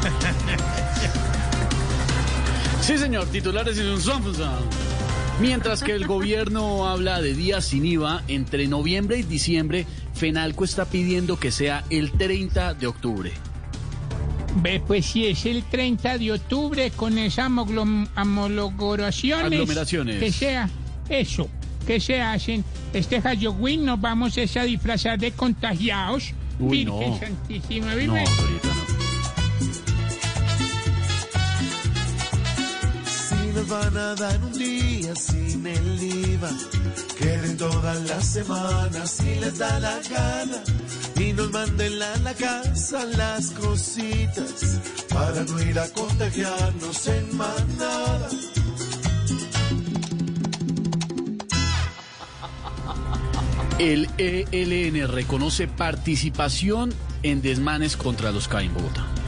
[2.80, 4.00] Sí, señor, titulares y un
[5.40, 10.86] Mientras que el gobierno habla de días sin IVA, entre noviembre y diciembre, Fenalco está
[10.86, 13.32] pidiendo que sea el 30 de octubre.
[14.56, 19.44] Ve, pues si es el 30 de octubre con esas homologaciones.
[19.44, 20.18] Aglomeraciones.
[20.18, 20.68] Que sea
[21.08, 21.48] eso,
[21.86, 22.64] que se hacen.
[22.92, 26.32] Este Halloween nos vamos a disfrazar de contagiados.
[26.58, 27.18] Uy, Virgen no.
[27.18, 29.09] Santísima, No, ahorita no.
[33.60, 36.50] Nos van a dar un día sin el IVA,
[37.18, 40.62] queden todas las semanas si les da la gana.
[41.16, 48.28] Y nos manden a la casa las cositas para no ir a contagiarnos en manada.
[53.78, 59.19] El ELN reconoce participación en desmanes contra los CAI en Bogotá.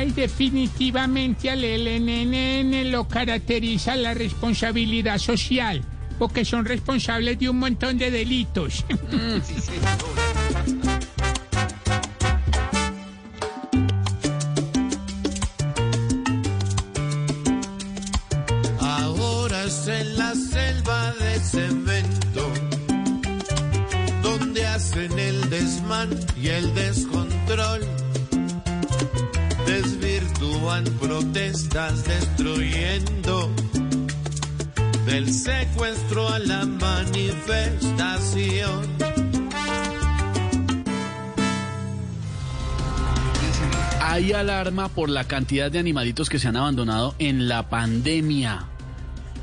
[0.00, 5.84] Ay, definitivamente al LNN lo caracteriza la responsabilidad social,
[6.18, 8.86] porque son responsables de un montón de delitos.
[18.80, 22.50] Ahora es en la selva de cemento
[24.22, 26.08] donde hacen el desmán
[26.40, 28.09] y el descontrol.
[30.70, 33.50] Desvirtúan protestas destruyendo
[35.04, 38.86] del secuestro a la manifestación.
[44.00, 48.66] Hay alarma por la cantidad de animalitos que se han abandonado en la pandemia.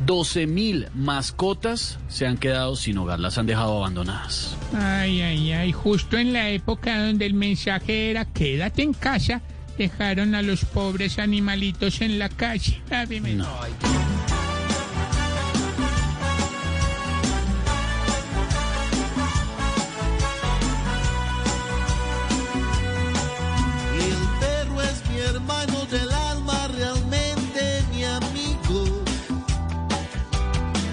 [0.05, 4.55] 12 mil mascotas se han quedado sin hogar, las han dejado abandonadas.
[4.73, 9.41] Ay, ay, ay, justo en la época donde el mensaje era quédate en casa,
[9.77, 12.81] dejaron a los pobres animalitos en la calle.
[12.89, 13.65] No.
[23.95, 29.03] El perro es mi hermano del alma, realmente mi amigo.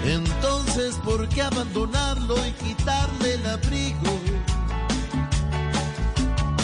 [0.05, 4.34] Entonces, ¿por qué abandonarlo y quitarle el abrigo?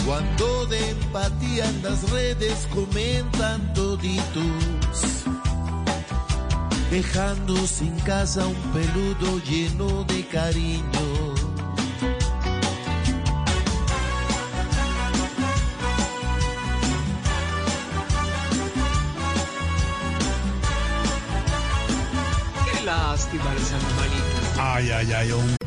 [0.06, 5.24] Cuando de empatía en las redes comentan toditos,
[6.90, 11.32] dejando sin casa un peludo lleno de cariño.